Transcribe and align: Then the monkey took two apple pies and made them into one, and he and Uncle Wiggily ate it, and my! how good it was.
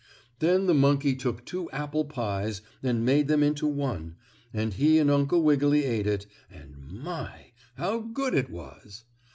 Then 0.39 0.65
the 0.65 0.73
monkey 0.73 1.15
took 1.15 1.45
two 1.45 1.69
apple 1.69 2.05
pies 2.05 2.63
and 2.81 3.05
made 3.05 3.27
them 3.27 3.43
into 3.43 3.67
one, 3.67 4.15
and 4.51 4.73
he 4.73 4.97
and 4.97 5.11
Uncle 5.11 5.43
Wiggily 5.43 5.83
ate 5.85 6.07
it, 6.07 6.25
and 6.49 6.75
my! 6.91 7.51
how 7.75 7.99
good 7.99 8.33
it 8.33 8.49
was. 8.49 9.03